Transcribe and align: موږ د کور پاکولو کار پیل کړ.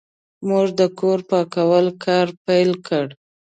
موږ 0.47 0.67
د 0.79 0.81
کور 0.99 1.19
پاکولو 1.29 1.91
کار 2.05 2.27
پیل 2.45 2.71
کړ. 2.87 3.05